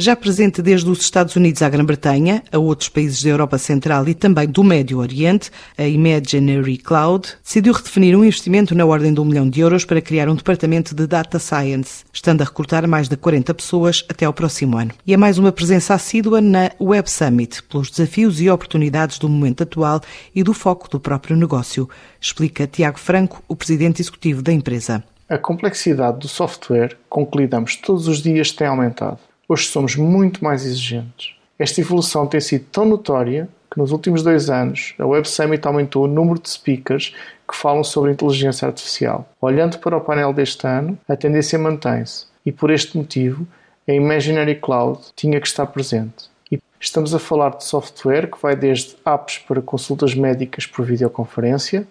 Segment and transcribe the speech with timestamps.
[0.00, 4.14] Já presente desde os Estados Unidos à Grã-Bretanha, a outros países da Europa Central e
[4.14, 9.24] também do Médio Oriente, a Imaginary Cloud decidiu redefinir um investimento na ordem de um
[9.24, 13.16] milhão de euros para criar um departamento de Data Science, estando a recrutar mais de
[13.16, 14.92] 40 pessoas até ao próximo ano.
[15.04, 19.64] E é mais uma presença assídua na Web Summit, pelos desafios e oportunidades do momento
[19.64, 20.00] atual
[20.32, 21.90] e do foco do próprio negócio,
[22.20, 25.02] explica Tiago Franco, o presidente executivo da empresa.
[25.28, 29.18] A complexidade do software com que lidamos todos os dias tem aumentado.
[29.50, 31.34] Hoje somos muito mais exigentes.
[31.58, 36.04] Esta evolução tem sido tão notória que nos últimos dois anos a Web Summit aumentou
[36.04, 37.14] o número de speakers
[37.48, 39.26] que falam sobre inteligência artificial.
[39.40, 43.48] Olhando para o painel deste ano, a tendência mantém-se e por este motivo
[43.88, 46.28] a Imaginary Cloud tinha que estar presente.
[46.52, 51.88] E estamos a falar de software que vai desde apps para consultas médicas por videoconferência,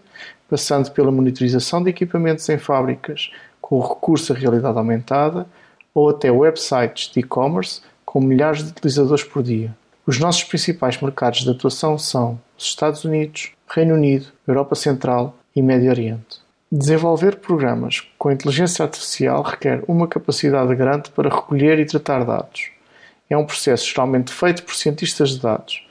[0.47, 5.47] passando pela monitorização de equipamentos em fábricas com recurso à realidade aumentada
[5.93, 9.75] ou até websites de e-commerce com milhares de utilizadores por dia.
[10.05, 15.61] Os nossos principais mercados de atuação são os Estados Unidos, Reino Unido, Europa Central e
[15.61, 16.39] Médio Oriente.
[16.71, 22.69] Desenvolver programas com inteligência artificial requer uma capacidade grande para recolher e tratar dados.
[23.29, 25.85] É um processo geralmente feito por cientistas de dados.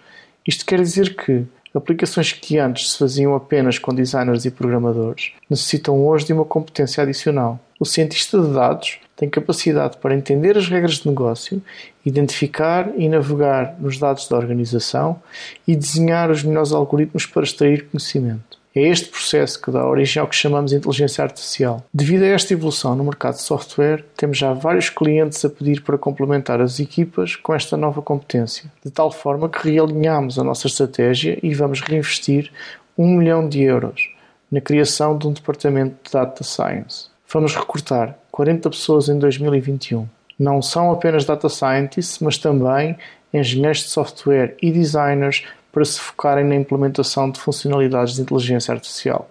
[0.47, 6.07] Isto quer dizer que Aplicações que antes se faziam apenas com designers e programadores necessitam
[6.07, 7.61] hoje de uma competência adicional.
[7.79, 11.63] O cientista de dados tem capacidade para entender as regras de negócio,
[12.05, 15.21] identificar e navegar nos dados da organização
[15.67, 18.57] e desenhar os melhores algoritmos para extrair conhecimento.
[18.75, 21.83] É este processo que dá origem ao que chamamos de inteligência artificial.
[21.93, 25.97] Devido a esta evolução no mercado de software, temos já vários clientes a pedir para
[25.97, 31.39] complementar as equipas com esta nova competência, de tal forma que realinhamos a nossa estratégia
[31.43, 32.53] e vamos reinvestir
[32.99, 34.11] um milhão de euros
[34.53, 37.16] na criação de um departamento de Data Science.
[37.33, 40.07] Vamos recrutar 40 pessoas em 2021.
[40.39, 42.97] Não são apenas data scientists, mas também
[43.33, 49.29] engenheiros de software e designers para se focarem na implementação de funcionalidades de inteligência artificial.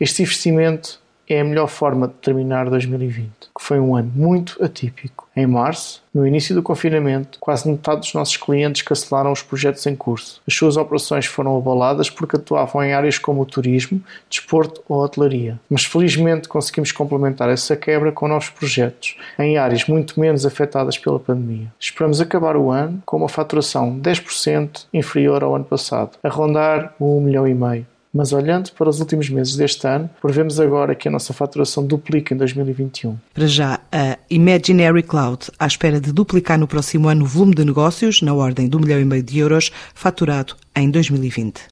[0.00, 5.28] Este investimento é a melhor forma de terminar 2020, que foi um ano muito atípico.
[5.36, 9.96] Em março, no início do confinamento, quase metade dos nossos clientes cancelaram os projetos em
[9.96, 10.40] curso.
[10.46, 15.58] As suas operações foram abaladas porque atuavam em áreas como o turismo, desporto ou hotelaria.
[15.68, 21.18] Mas felizmente conseguimos complementar essa quebra com novos projetos, em áreas muito menos afetadas pela
[21.18, 21.72] pandemia.
[21.80, 27.18] Esperamos acabar o ano com uma faturação 10% inferior ao ano passado, a rondar o
[27.18, 27.86] 1 milhão e meio.
[28.14, 32.32] Mas olhando para os últimos meses deste ano, prevemos agora que a nossa faturação duplique
[32.32, 33.16] em 2021.
[33.34, 37.64] Para já, a Imaginary Cloud, à espera de duplicar no próximo ano o volume de
[37.64, 41.62] negócios, na ordem de um milhão e meio de euros, faturado em 2020.